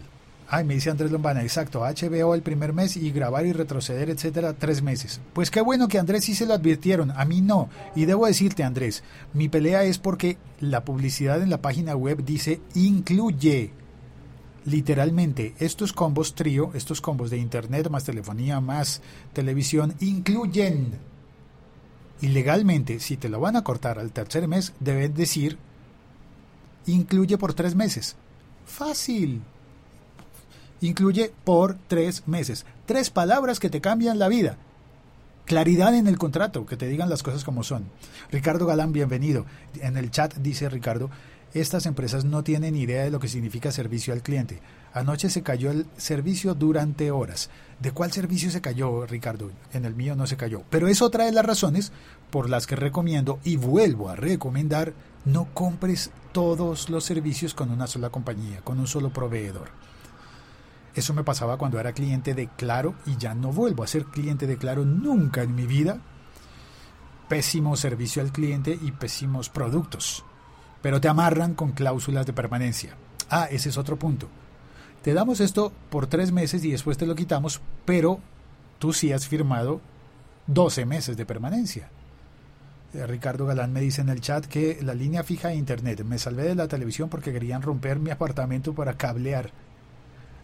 Ay, 0.53 0.65
me 0.65 0.73
dice 0.73 0.89
Andrés 0.89 1.13
Lombana, 1.13 1.43
exacto, 1.43 1.79
HBO 1.79 2.35
el 2.35 2.41
primer 2.41 2.73
mes 2.73 2.97
y 2.97 3.09
grabar 3.11 3.45
y 3.45 3.53
retroceder, 3.53 4.09
etcétera, 4.09 4.51
tres 4.51 4.81
meses. 4.81 5.21
Pues 5.31 5.49
qué 5.49 5.61
bueno 5.61 5.87
que 5.87 5.97
Andrés 5.97 6.25
sí 6.25 6.35
se 6.35 6.45
lo 6.45 6.53
advirtieron, 6.53 7.09
a 7.11 7.23
mí 7.23 7.39
no. 7.39 7.69
Y 7.95 8.03
debo 8.03 8.25
decirte, 8.25 8.65
Andrés, 8.65 9.01
mi 9.33 9.47
pelea 9.47 9.85
es 9.85 9.97
porque 9.97 10.37
la 10.59 10.83
publicidad 10.83 11.41
en 11.41 11.49
la 11.49 11.61
página 11.61 11.95
web 11.95 12.25
dice 12.25 12.59
incluye. 12.75 13.71
Literalmente, 14.65 15.55
estos 15.59 15.93
combos 15.93 16.35
trío, 16.35 16.71
estos 16.73 16.99
combos 16.99 17.29
de 17.29 17.37
internet 17.37 17.89
más 17.89 18.03
telefonía 18.03 18.59
más 18.59 19.01
televisión, 19.31 19.95
incluyen. 20.01 20.99
Y 22.19 22.27
legalmente, 22.27 22.99
si 22.99 23.15
te 23.15 23.29
lo 23.29 23.39
van 23.39 23.55
a 23.55 23.63
cortar 23.63 23.99
al 23.99 24.11
tercer 24.11 24.49
mes, 24.49 24.73
deben 24.81 25.13
decir 25.13 25.57
incluye 26.87 27.37
por 27.37 27.53
tres 27.53 27.73
meses. 27.73 28.17
Fácil 28.65 29.43
incluye 30.81 31.31
por 31.45 31.77
tres 31.87 32.27
meses. 32.27 32.65
Tres 32.85 33.09
palabras 33.09 33.59
que 33.59 33.69
te 33.69 33.81
cambian 33.81 34.19
la 34.19 34.27
vida. 34.27 34.57
Claridad 35.45 35.95
en 35.95 36.07
el 36.07 36.17
contrato, 36.17 36.65
que 36.65 36.77
te 36.77 36.87
digan 36.87 37.09
las 37.09 37.23
cosas 37.23 37.43
como 37.43 37.63
son. 37.63 37.85
Ricardo 38.31 38.65
Galán, 38.65 38.91
bienvenido. 38.91 39.45
En 39.81 39.97
el 39.97 40.11
chat 40.11 40.35
dice 40.35 40.69
Ricardo, 40.69 41.09
Estas 41.53 41.85
empresas 41.85 42.23
no 42.23 42.43
tienen 42.43 42.77
idea 42.77 43.03
de 43.03 43.11
lo 43.11 43.19
que 43.19 43.27
significa 43.27 43.73
servicio 43.73 44.13
al 44.13 44.21
cliente. 44.21 44.61
Anoche 44.93 45.29
se 45.29 45.43
cayó 45.43 45.69
el 45.71 45.85
servicio 45.97 46.53
durante 46.53 47.11
horas. 47.11 47.49
¿De 47.79 47.91
cuál 47.91 48.13
servicio 48.13 48.49
se 48.49 48.61
cayó, 48.61 49.05
Ricardo? 49.05 49.51
En 49.73 49.83
el 49.83 49.93
mío 49.93 50.15
no 50.15 50.27
se 50.27 50.37
cayó. 50.37 50.63
Pero 50.69 50.87
es 50.87 51.01
otra 51.01 51.25
de 51.25 51.33
las 51.33 51.45
razones 51.45 51.91
por 52.29 52.49
las 52.49 52.67
que 52.67 52.77
recomiendo 52.77 53.39
y 53.43 53.57
vuelvo 53.57 54.07
a 54.07 54.15
recomendar 54.15 54.93
no 55.25 55.49
compres 55.53 56.11
todos 56.31 56.89
los 56.89 57.03
servicios 57.03 57.53
con 57.53 57.69
una 57.69 57.87
sola 57.87 58.09
compañía, 58.09 58.61
con 58.63 58.79
un 58.79 58.87
solo 58.87 59.11
proveedor. 59.11 59.69
Eso 60.93 61.13
me 61.13 61.23
pasaba 61.23 61.57
cuando 61.57 61.79
era 61.79 61.93
cliente 61.93 62.33
de 62.33 62.47
Claro 62.47 62.95
y 63.05 63.17
ya 63.17 63.33
no 63.33 63.51
vuelvo 63.51 63.83
a 63.83 63.87
ser 63.87 64.05
cliente 64.05 64.47
de 64.47 64.57
Claro 64.57 64.85
nunca 64.85 65.41
en 65.43 65.55
mi 65.55 65.65
vida. 65.65 65.99
Pésimo 67.29 67.77
servicio 67.77 68.21
al 68.21 68.31
cliente 68.31 68.77
y 68.81 68.91
pésimos 68.91 69.49
productos. 69.49 70.25
Pero 70.81 70.99
te 70.99 71.07
amarran 71.07 71.53
con 71.53 71.71
cláusulas 71.71 72.25
de 72.25 72.33
permanencia. 72.33 72.95
Ah, 73.29 73.47
ese 73.49 73.69
es 73.69 73.77
otro 73.77 73.97
punto. 73.97 74.27
Te 75.01 75.13
damos 75.13 75.39
esto 75.39 75.71
por 75.89 76.07
tres 76.07 76.31
meses 76.31 76.63
y 76.63 76.71
después 76.71 76.97
te 76.97 77.05
lo 77.05 77.15
quitamos, 77.15 77.61
pero 77.85 78.19
tú 78.77 78.93
sí 78.93 79.11
has 79.13 79.27
firmado 79.27 79.81
12 80.47 80.85
meses 80.85 81.17
de 81.17 81.25
permanencia. 81.25 81.89
Eh, 82.93 83.07
Ricardo 83.07 83.45
Galán 83.45 83.71
me 83.71 83.81
dice 83.81 84.01
en 84.01 84.09
el 84.09 84.21
chat 84.21 84.45
que 84.45 84.79
la 84.81 84.93
línea 84.93 85.23
fija 85.23 85.49
de 85.49 85.55
internet. 85.55 86.03
Me 86.03 86.19
salvé 86.19 86.43
de 86.43 86.55
la 86.55 86.67
televisión 86.67 87.09
porque 87.09 87.31
querían 87.31 87.61
romper 87.61 87.99
mi 87.99 88.11
apartamento 88.11 88.73
para 88.73 88.97
cablear. 88.97 89.51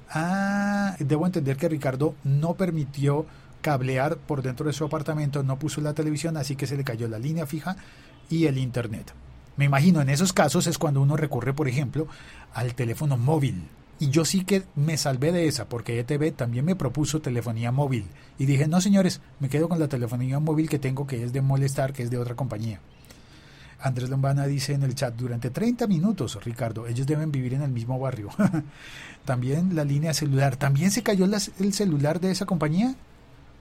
Ah, 0.10 0.96
debo 1.00 1.26
entender 1.26 1.58
que 1.58 1.70
Ricardo 1.70 2.16
no 2.24 2.54
permitió 2.56 3.26
cablear 3.62 4.18
por 4.18 4.42
dentro 4.42 4.68
de 4.68 4.74
su 4.74 4.86
apartamento, 4.86 5.44
no 5.44 5.60
puso 5.60 5.82
la 5.82 5.94
televisión, 5.94 6.38
así 6.38 6.56
que 6.56 6.68
se 6.68 6.78
le 6.78 6.84
cayó 6.84 7.08
la 7.08 7.20
línea 7.20 7.46
fija 7.46 7.76
y 8.30 8.46
el 8.46 8.58
internet. 8.58 9.14
Me 9.58 9.66
imagino 9.66 10.02
en 10.02 10.10
esos 10.10 10.34
casos 10.34 10.68
es 10.68 10.78
cuando 10.78 11.02
uno 11.02 11.18
recurre, 11.18 11.54
por 11.54 11.68
ejemplo, 11.68 12.08
al 12.54 12.76
teléfono 12.76 13.18
móvil. 13.18 13.68
Y 14.00 14.10
yo 14.12 14.26
sí 14.26 14.46
que 14.46 14.64
me 14.76 14.96
salvé 14.96 15.32
de 15.32 15.48
esa, 15.48 15.68
porque 15.68 16.00
ETV 16.00 16.32
también 16.32 16.64
me 16.64 16.76
propuso 16.76 17.20
telefonía 17.20 17.72
móvil. 17.72 18.06
Y 18.38 18.46
dije, 18.46 18.68
no 18.68 18.80
señores, 18.80 19.22
me 19.40 19.50
quedo 19.50 19.68
con 19.68 19.80
la 19.80 19.88
telefonía 19.88 20.40
móvil 20.40 20.70
que 20.70 20.78
tengo, 20.78 21.08
que 21.08 21.24
es 21.24 21.34
de 21.34 21.42
molestar, 21.42 21.94
que 21.94 22.04
es 22.04 22.12
de 22.12 22.20
otra 22.20 22.36
compañía. 22.36 22.80
Andrés 23.79 24.10
Lombana 24.10 24.48
dice 24.48 24.74
en 24.74 24.84
el 24.84 24.96
chat, 24.96 25.15
durante 25.15 25.50
30 25.50 25.88
minutos, 25.88 26.43
Ricardo, 26.43 26.88
ellos 26.88 27.05
deben 27.05 27.31
vivir 27.31 27.53
en 27.53 27.62
el 27.62 27.72
mismo 27.72 28.00
barrio. 28.00 28.29
también 29.25 29.75
la 29.75 29.84
línea 29.84 30.13
celular, 30.13 30.55
¿también 30.55 30.91
se 30.91 31.03
cayó 31.03 31.25
el 31.25 31.74
celular 31.74 32.19
de 32.19 32.31
esa 32.31 32.46
compañía? 32.46 32.96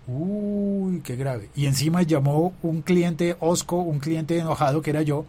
Uy, 0.07 1.01
qué 1.01 1.17
grave. 1.17 1.51
Y 1.55 1.67
encima 1.67 2.03
llamó 2.03 2.55
un 2.63 2.83
cliente 2.83 3.37
osco, 3.41 3.77
un 3.77 3.99
cliente 3.99 4.39
enojado 4.39 4.81
que 4.81 4.91
era 4.91 5.03
yo. 5.03 5.27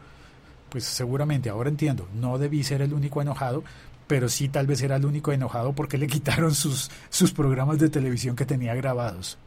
Pues 0.69 0.83
seguramente, 0.83 1.49
ahora 1.49 1.69
entiendo, 1.69 2.07
no 2.13 2.37
debí 2.37 2.63
ser 2.63 2.81
el 2.81 2.93
único 2.93 3.21
enojado, 3.21 3.63
pero 4.05 4.29
sí 4.29 4.49
tal 4.49 4.67
vez 4.67 4.81
era 4.81 4.97
el 4.97 5.05
único 5.05 5.31
enojado 5.31 5.73
porque 5.73 5.97
le 5.97 6.07
quitaron 6.07 6.53
sus, 6.53 6.91
sus 7.09 7.31
programas 7.31 7.79
de 7.79 7.89
televisión 7.89 8.35
que 8.35 8.45
tenía 8.45 8.75
grabados. 8.75 9.37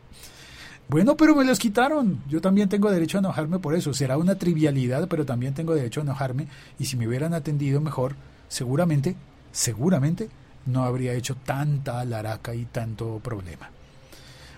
Bueno, 0.91 1.17
pero 1.17 1.37
me 1.37 1.45
los 1.45 1.61
quitaron. 1.61 2.21
Yo 2.29 2.41
también 2.41 2.69
tengo 2.69 2.91
derecho 2.91 3.17
a 3.17 3.21
enojarme 3.21 3.61
por 3.61 3.77
eso. 3.77 3.95
Será 3.95 4.19
una 4.19 4.35
trivialidad, 4.35 5.07
pero 5.07 5.25
también 5.25 5.55
tengo 5.55 5.73
derecho 5.73 6.01
a 6.01 6.03
enojarme. 6.03 6.49
Y 6.81 6.87
si 6.87 6.97
me 6.97 7.07
hubieran 7.07 7.33
atendido 7.33 7.81
mejor, 7.81 8.17
seguramente, 8.49 9.15
seguramente, 9.53 10.29
no 10.67 10.83
habría 10.83 11.15
hecho 11.15 11.37
tanta 11.37 12.05
laraca 12.05 12.57
y 12.57 12.65
tanto 12.65 13.21
problema. 13.23 13.71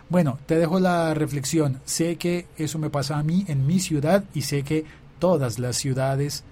Bueno, 0.08 0.38
te 0.46 0.56
dejo 0.56 0.80
la 0.80 1.12
reflexión. 1.12 1.82
Sé 1.84 2.16
que 2.16 2.46
eso 2.56 2.78
me 2.78 2.88
pasa 2.88 3.18
a 3.18 3.22
mí 3.22 3.44
en 3.48 3.66
mi 3.66 3.78
ciudad 3.78 4.24
y 4.32 4.40
sé 4.40 4.62
que 4.62 4.86
todas 5.18 5.58
las 5.58 5.76
ciudades 5.76 6.44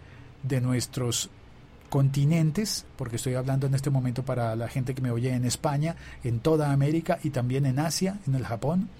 de 0.42 0.60
nuestros 0.60 1.30
continentes, 1.88 2.84
porque 2.96 3.16
estoy 3.16 3.32
hablando 3.32 3.66
en 3.66 3.74
este 3.74 3.88
momento 3.88 4.26
para 4.26 4.54
la 4.56 4.68
gente 4.68 4.94
que 4.94 5.00
me 5.00 5.10
oye 5.10 5.32
en 5.32 5.46
España, 5.46 5.96
en 6.22 6.40
toda 6.40 6.70
América 6.70 7.18
y 7.24 7.30
también 7.30 7.64
en 7.64 7.78
Asia, 7.78 8.18
en 8.26 8.34
el 8.34 8.44
Japón. 8.44 8.90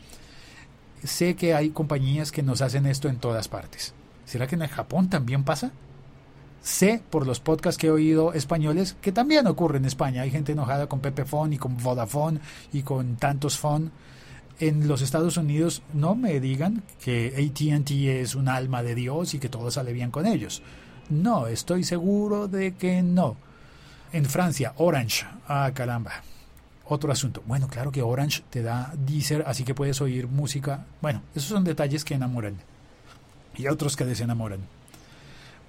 Sé 1.03 1.35
que 1.35 1.55
hay 1.55 1.71
compañías 1.71 2.33
que 2.33 2.43
nos 2.43 2.61
hacen 2.61 2.87
esto 2.87 3.09
en 3.09 3.17
todas 3.17 3.49
partes. 3.49 3.95
¿Será 4.25 4.47
que 4.47 4.55
en 4.55 4.63
el 4.63 4.69
Japón 4.69 5.09
también 5.09 5.45
pasa? 5.45 5.73
Sé 6.63 7.03
por 7.09 7.27
los 7.27 7.41
podcasts 7.41 7.79
que 7.79 7.87
he 7.87 7.91
oído 7.91 8.35
españoles 8.35 8.97
que 9.01 9.13
también 9.13 9.47
ocurre 9.47 9.79
en 9.79 9.87
España. 9.87 10.23
Hay 10.23 10.31
gente 10.31 10.53
enojada 10.53 10.89
con 10.89 11.01
Pepefon 11.01 11.55
y 11.55 11.59
con 11.59 11.77
Vodafone 11.79 12.41
y 12.73 12.83
con 12.83 13.17
tantos 13.17 13.59
phone. 13.59 13.91
En 14.59 14.87
los 14.87 15.01
Estados 15.01 15.39
Unidos 15.39 15.83
no 15.95 16.15
me 16.15 16.39
digan 16.39 16.83
que 17.03 17.33
ATT 17.35 17.91
es 18.21 18.35
un 18.35 18.49
alma 18.49 18.83
de 18.83 18.95
Dios 18.95 19.33
y 19.33 19.39
que 19.39 19.49
todo 19.49 19.71
sale 19.71 19.95
bien 19.95 20.11
con 20.11 20.27
ellos. 20.27 20.63
No, 21.09 21.47
estoy 21.47 21.83
seguro 21.83 22.47
de 22.47 22.75
que 22.75 23.03
no. 23.03 23.37
En 24.13 24.27
Francia, 24.27 24.75
Orange. 24.77 25.25
Ah, 25.49 25.71
caramba. 25.73 26.23
Otro 26.91 27.13
asunto. 27.13 27.41
Bueno, 27.47 27.69
claro 27.69 27.93
que 27.93 28.03
Orange 28.03 28.43
te 28.51 28.65
da 28.65 28.93
Deezer, 29.07 29.45
así 29.47 29.63
que 29.63 29.77
puedes 29.77 30.01
oír 30.01 30.27
música. 30.27 30.87
Bueno, 31.01 31.23
esos 31.37 31.49
son 31.49 31.63
detalles 31.63 32.05
que 32.05 32.15
enamoran. 32.15 32.57
Y 33.57 33.69
otros 33.69 33.95
que 33.95 34.05
desenamoran. 34.05 34.59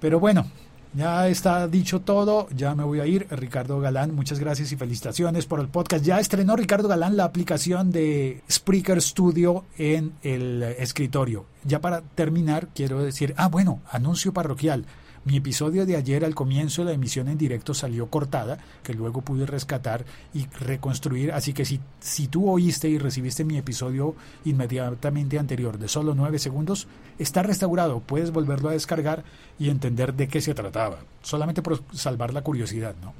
Pero 0.00 0.18
bueno, 0.18 0.50
ya 0.94 1.28
está 1.28 1.68
dicho 1.68 2.00
todo, 2.00 2.48
ya 2.50 2.74
me 2.74 2.82
voy 2.82 2.98
a 2.98 3.06
ir. 3.06 3.28
Ricardo 3.30 3.78
Galán, 3.78 4.16
muchas 4.16 4.40
gracias 4.40 4.72
y 4.72 4.76
felicitaciones 4.76 5.46
por 5.46 5.60
el 5.60 5.68
podcast. 5.68 6.04
Ya 6.04 6.18
estrenó 6.18 6.56
Ricardo 6.56 6.88
Galán 6.88 7.16
la 7.16 7.22
aplicación 7.22 7.92
de 7.92 8.42
Spreaker 8.50 9.00
Studio 9.00 9.64
en 9.78 10.14
el 10.24 10.64
escritorio. 10.64 11.46
Ya 11.62 11.80
para 11.80 12.00
terminar, 12.00 12.66
quiero 12.74 13.00
decir, 13.00 13.32
ah, 13.36 13.46
bueno, 13.46 13.80
anuncio 13.92 14.32
parroquial. 14.32 14.86
Mi 15.24 15.36
episodio 15.36 15.86
de 15.86 15.96
ayer 15.96 16.24
al 16.24 16.34
comienzo 16.34 16.82
de 16.82 16.86
la 16.86 16.94
emisión 16.94 17.28
en 17.28 17.38
directo 17.38 17.74
salió 17.74 18.08
cortada, 18.08 18.58
que 18.82 18.92
luego 18.92 19.20
pude 19.20 19.46
rescatar 19.46 20.04
y 20.34 20.46
reconstruir, 20.46 21.30
así 21.30 21.52
que 21.52 21.64
si, 21.64 21.78
si 22.00 22.26
tú 22.26 22.50
oíste 22.50 22.88
y 22.88 22.98
recibiste 22.98 23.44
mi 23.44 23.56
episodio 23.56 24.16
inmediatamente 24.44 25.38
anterior 25.38 25.78
de 25.78 25.86
solo 25.86 26.16
nueve 26.16 26.40
segundos, 26.40 26.88
está 27.20 27.44
restaurado, 27.44 28.00
puedes 28.00 28.32
volverlo 28.32 28.68
a 28.68 28.72
descargar 28.72 29.22
y 29.60 29.70
entender 29.70 30.14
de 30.14 30.26
qué 30.26 30.40
se 30.40 30.54
trataba, 30.54 30.98
solamente 31.22 31.62
por 31.62 31.84
salvar 31.92 32.34
la 32.34 32.42
curiosidad, 32.42 32.96
¿no? 33.00 33.14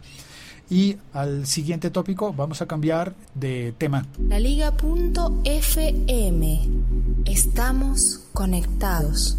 Y 0.69 0.97
al 1.13 1.47
siguiente 1.47 1.91
tópico 1.91 2.33
vamos 2.33 2.63
a 2.63 2.67
cambiar 2.67 3.15
de 3.35 3.75
tema. 3.77 4.07
La 4.27 4.41
Liga.fm. 4.41 4.81
Estamos 7.27 8.25
conectados 8.33 9.39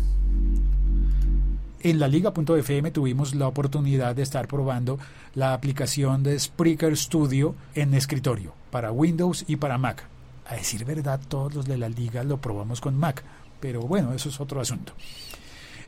en 1.83 1.99
la 1.99 2.07
liga.fm 2.07 2.91
tuvimos 2.91 3.35
la 3.35 3.47
oportunidad 3.47 4.15
de 4.15 4.23
estar 4.23 4.47
probando 4.47 4.97
la 5.35 5.53
aplicación 5.53 6.23
de 6.23 6.39
Spreaker 6.39 6.95
Studio 6.95 7.55
en 7.75 7.93
escritorio 7.93 8.53
para 8.71 8.91
Windows 8.91 9.43
y 9.47 9.57
para 9.57 9.77
Mac. 9.77 10.05
A 10.47 10.55
decir 10.55 10.85
verdad, 10.85 11.19
todos 11.27 11.53
los 11.53 11.65
de 11.65 11.77
la 11.77 11.89
liga 11.89 12.23
lo 12.23 12.37
probamos 12.37 12.79
con 12.79 12.97
Mac, 12.97 13.23
pero 13.59 13.81
bueno, 13.81 14.13
eso 14.13 14.29
es 14.29 14.39
otro 14.39 14.61
asunto. 14.61 14.93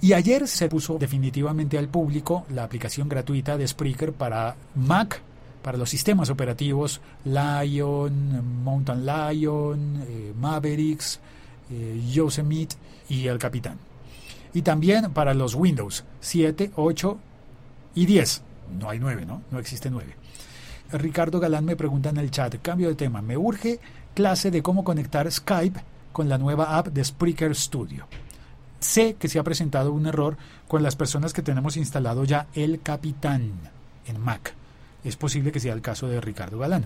Y 0.02 0.12
ayer 0.12 0.50
se 0.50 0.68
puso 0.68 0.98
definitivamente 0.98 1.78
al 1.78 1.88
público 1.88 2.46
la 2.54 2.66
aplicación 2.66 3.08
gratuita 3.08 3.58
de 3.58 3.66
Spreaker 3.66 4.12
para 4.12 4.58
Mac, 4.75 5.22
para 5.62 5.78
los 5.78 5.90
sistemas 5.90 6.30
operativos 6.30 7.00
Lion, 7.24 8.64
Mountain 8.64 9.06
Lion, 9.06 10.04
eh, 10.08 10.34
Mavericks, 10.38 11.22
eh, 11.72 12.02
Yosemite 12.12 12.75
y 13.08 13.28
el 13.28 13.40
Capitán 13.40 13.80
y 14.55 14.62
también 14.62 15.12
para 15.12 15.33
los 15.33 15.53
Windows 15.53 16.05
7, 16.21 16.71
8 16.75 17.17
y 17.93 18.05
10. 18.05 18.41
No 18.79 18.89
hay 18.89 19.00
9, 19.00 19.25
¿no? 19.25 19.41
No 19.51 19.59
existe 19.59 19.89
9. 19.91 20.15
Ricardo 20.93 21.41
Galán 21.41 21.65
me 21.65 21.75
pregunta 21.75 22.09
en 22.09 22.17
el 22.17 22.31
chat, 22.31 22.55
cambio 22.62 22.88
de 22.88 22.95
tema, 22.95 23.21
me 23.21 23.35
urge 23.35 23.81
clase 24.13 24.51
de 24.51 24.63
cómo 24.63 24.85
conectar 24.85 25.29
Skype 25.29 25.81
con 26.13 26.29
la 26.29 26.38
nueva 26.38 26.77
app 26.77 26.88
de 26.88 27.03
Spreaker 27.03 27.53
Studio. 27.53 28.07
Sé 28.79 29.15
que 29.15 29.27
se 29.27 29.39
ha 29.39 29.43
presentado 29.43 29.91
un 29.91 30.05
error 30.05 30.38
con 30.69 30.83
las 30.83 30.95
personas 30.95 31.33
que 31.33 31.41
tenemos 31.41 31.75
instalado 31.75 32.24
ya 32.24 32.47
el 32.53 32.79
Capitán 32.81 33.51
en 34.07 34.21
Mac. 34.21 34.53
Es 35.03 35.17
posible 35.17 35.51
que 35.51 35.59
sea 35.59 35.74
el 35.74 35.81
caso 35.81 36.07
de 36.07 36.21
Ricardo 36.21 36.59
Galán. 36.59 36.85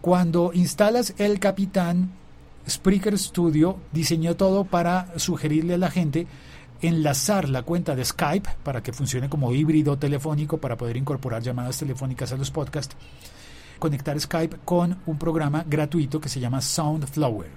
Cuando 0.00 0.50
instalas 0.52 1.14
el 1.18 1.38
Capitán 1.38 2.10
Spreaker 2.70 3.18
Studio 3.18 3.78
diseñó 3.92 4.36
todo 4.36 4.64
para 4.64 5.18
sugerirle 5.18 5.74
a 5.74 5.78
la 5.78 5.90
gente 5.90 6.26
enlazar 6.80 7.48
la 7.48 7.62
cuenta 7.62 7.94
de 7.94 8.04
Skype 8.04 8.48
para 8.62 8.82
que 8.82 8.92
funcione 8.92 9.28
como 9.28 9.52
híbrido 9.52 9.98
telefónico 9.98 10.58
para 10.58 10.76
poder 10.76 10.96
incorporar 10.96 11.42
llamadas 11.42 11.78
telefónicas 11.78 12.32
a 12.32 12.36
los 12.36 12.50
podcasts, 12.50 12.96
conectar 13.78 14.18
Skype 14.18 14.58
con 14.64 14.98
un 15.06 15.18
programa 15.18 15.64
gratuito 15.68 16.20
que 16.20 16.28
se 16.28 16.40
llama 16.40 16.60
Soundflower. 16.60 17.50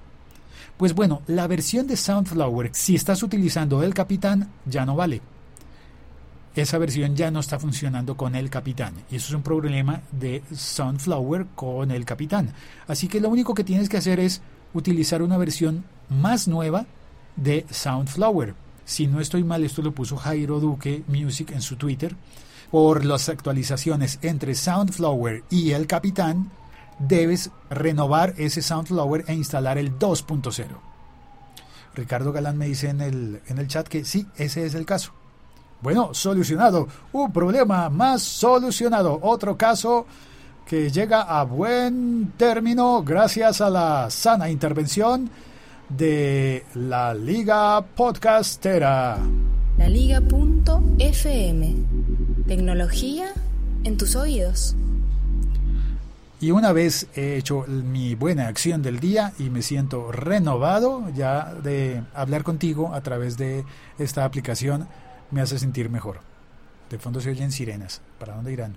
Pues 0.78 0.94
bueno, 0.94 1.22
la 1.28 1.48
versión 1.48 1.88
de 1.88 1.96
Soundflower, 1.96 2.72
si 2.74 2.96
estás 2.96 3.22
utilizando 3.24 3.84
el 3.84 3.94
Capitán, 3.94 4.50
ya 4.66 4.86
no 4.86 4.96
vale. 4.96 5.22
Esa 6.56 6.78
versión 6.78 7.16
ya 7.16 7.32
no 7.32 7.40
está 7.40 7.60
funcionando 7.60 8.16
con 8.16 8.36
el 8.36 8.50
Capitán. 8.50 8.94
Y 9.10 9.16
eso 9.16 9.28
es 9.30 9.34
un 9.34 9.42
problema 9.42 10.02
de 10.12 10.44
Soundflower 10.54 11.48
con 11.56 11.90
el 11.92 12.06
Capitán. 12.06 12.54
Así 12.88 13.08
que 13.08 13.20
lo 13.20 13.30
único 13.30 13.54
que 13.54 13.64
tienes 13.64 13.90
que 13.90 13.98
hacer 13.98 14.20
es 14.20 14.42
utilizar 14.74 15.22
una 15.22 15.38
versión 15.38 15.86
más 16.10 16.48
nueva 16.48 16.86
de 17.36 17.66
Soundflower. 17.70 18.56
Si 18.86 19.08
no 19.08 19.20
estoy 19.20 19.44
mal, 19.44 19.64
esto 19.64 19.82
lo 19.82 19.94
puso 19.94 20.18
Jairo 20.18 20.60
Duque 20.60 21.04
Music 21.08 21.52
en 21.52 21.62
su 21.62 21.76
Twitter. 21.76 22.16
por 22.72 23.06
las 23.06 23.30
actualizaciones 23.30 24.18
entre 24.24 24.56
Soundflower 24.56 25.44
y 25.52 25.74
el 25.74 25.86
Capitán, 25.86 26.50
debes 26.98 27.52
renovar 27.70 28.34
ese 28.38 28.64
Soundflower 28.64 29.26
e 29.28 29.36
instalar 29.36 29.78
el 29.78 30.00
2.0. 30.00 30.66
Ricardo 31.94 32.32
Galán 32.32 32.58
me 32.58 32.66
dice 32.66 32.90
en 32.90 33.02
el, 33.02 33.42
en 33.46 33.60
el 33.60 33.68
chat 33.68 33.88
que 33.88 34.04
sí, 34.06 34.26
ese 34.38 34.66
es 34.66 34.74
el 34.74 34.88
caso. 34.88 35.14
Bueno, 35.82 36.14
solucionado. 36.14 36.88
Un 37.12 37.32
problema 37.32 37.90
más 37.90 38.24
solucionado. 38.24 39.20
Otro 39.22 39.58
caso 39.58 40.08
que 40.66 40.90
llega 40.90 41.22
a 41.22 41.44
buen 41.44 42.34
término 42.38 43.04
gracias 43.04 43.62
a 43.62 43.70
la 43.70 44.10
sana 44.10 44.50
intervención 44.50 45.30
de 45.90 46.66
la 46.76 47.14
Liga 47.14 47.82
Podcastera. 47.82 49.18
La 49.78 49.90
Liga.fm. 49.90 51.76
Tecnología 52.48 53.28
en 53.84 53.98
tus 53.98 54.16
oídos. 54.16 54.76
Y 56.40 56.52
una 56.52 56.74
vez 56.74 57.08
he 57.16 57.38
hecho 57.38 57.66
mi 57.68 58.16
buena 58.16 58.48
acción 58.48 58.82
del 58.82 59.00
día 59.00 59.34
y 59.40 59.50
me 59.50 59.62
siento 59.62 60.12
renovado 60.12 61.10
ya 61.16 61.54
de 61.54 62.04
hablar 62.14 62.44
contigo 62.44 62.94
a 62.94 63.02
través 63.02 63.38
de 63.38 63.64
esta 63.98 64.26
aplicación, 64.26 64.88
me 65.32 65.42
hace 65.42 65.58
sentir 65.58 65.90
mejor. 65.90 66.20
De 66.90 67.00
fondo 67.00 67.22
se 67.22 67.30
oyen 67.30 67.52
sirenas. 67.52 68.02
¿Para 68.20 68.36
dónde 68.36 68.52
irán? 68.52 68.76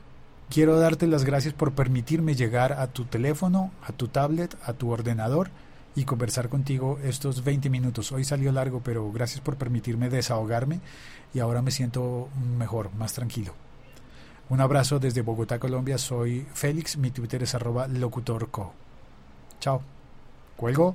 Quiero 0.49 0.79
darte 0.79 1.07
las 1.07 1.25
gracias 1.25 1.55
por 1.55 1.73
permitirme 1.73 2.35
llegar 2.35 2.73
a 2.73 2.87
tu 2.87 3.05
teléfono, 3.05 3.73
a 3.83 3.93
tu 3.93 4.09
tablet, 4.09 4.57
a 4.65 4.73
tu 4.73 4.91
ordenador 4.91 5.51
y 5.95 6.05
conversar 6.05 6.49
contigo 6.49 6.99
estos 7.03 7.43
20 7.43 7.69
minutos. 7.69 8.13
Hoy 8.13 8.25
salió 8.25 8.53
largo, 8.53 8.81
pero 8.83 9.11
gracias 9.11 9.41
por 9.41 9.57
permitirme 9.57 10.09
desahogarme 10.09 10.81
y 11.35 11.41
ahora 11.41 11.63
me 11.63 11.71
siento 11.71 12.29
mejor, 12.59 12.95
más 12.95 13.13
tranquilo. 13.13 13.55
Un 14.49 14.61
abrazo 14.61 15.01
desde 15.01 15.23
Bogotá, 15.23 15.59
Colombia. 15.59 15.99
Soy 15.99 16.47
Félix, 16.55 16.97
mi 16.97 17.11
Twitter 17.11 17.43
es 17.43 17.55
arroba 17.55 17.89
locutorco. 17.89 18.73
Chao. 19.59 19.83
Cuelgo. 20.57 20.95